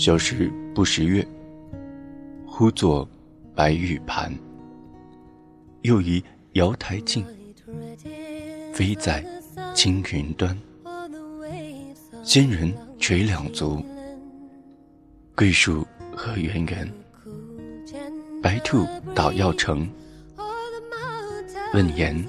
[0.00, 1.22] 小时不识月，
[2.46, 3.06] 呼作
[3.54, 4.34] 白玉盘。
[5.82, 7.22] 又疑瑶台镜，
[8.72, 9.22] 飞在
[9.74, 10.58] 青云端。
[12.22, 13.84] 仙人垂两足，
[15.36, 15.86] 桂树
[16.16, 16.90] 何圆圆。
[18.42, 19.86] 白兔捣药成，
[21.74, 22.26] 问言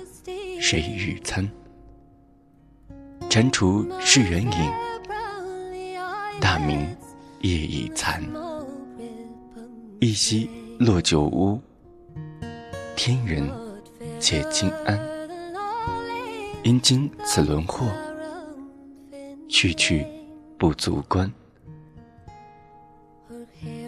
[0.59, 1.49] 谁与餐？
[3.29, 4.73] 蟾蜍是圆影，
[6.41, 6.85] 大明
[7.41, 8.23] 夜已残。
[9.99, 11.59] 一夕落酒屋，
[12.95, 13.49] 天人
[14.19, 14.99] 且轻安。
[16.63, 17.87] 因经此轮祸，
[19.49, 20.05] 去去
[20.57, 21.31] 不足观。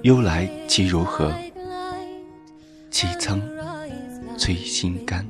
[0.01, 1.31] 忧来其如何？
[2.89, 3.39] 凄苍
[4.37, 5.25] 催心肝。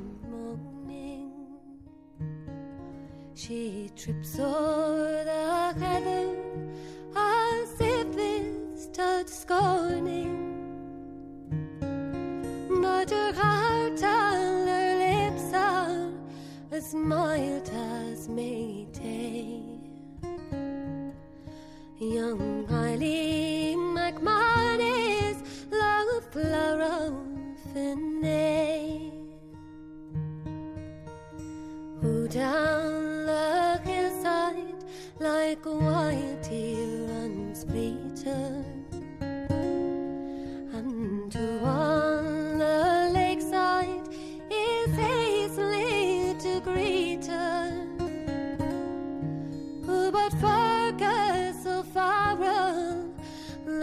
[3.35, 5.42] She trips o'er the
[13.03, 16.09] But her heart and her lips are
[16.71, 19.61] as mild as May day.
[21.99, 24.79] Young Eileen McMahon
[25.69, 27.13] love flower of
[27.73, 29.11] Finney.
[31.99, 34.81] Who down the hillside
[35.19, 38.82] like a wild deer runs bleater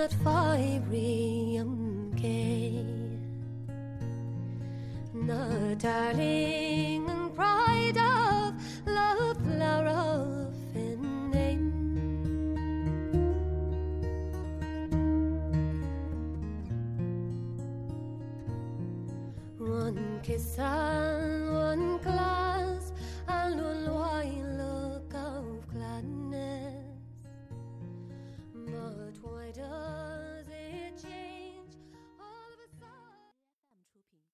[0.01, 2.83] that fiery young gay
[5.29, 8.55] the darling and pride of
[8.87, 11.59] love flower of Finney.
[19.59, 22.93] One kiss and one glass
[23.29, 24.00] and one